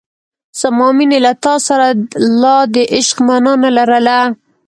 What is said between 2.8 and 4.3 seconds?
عشق مانا نه لرله.